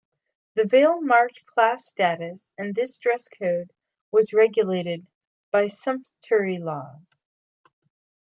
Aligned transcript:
The 0.55 0.65
veil 0.65 0.99
marked 0.99 1.45
class 1.45 1.85
status, 1.85 2.51
and 2.57 2.73
this 2.73 2.97
dress 2.97 3.27
code 3.27 3.71
was 4.11 4.33
regulated 4.33 5.05
by 5.51 5.67
sumptuary 5.67 6.57
laws. 6.57 7.05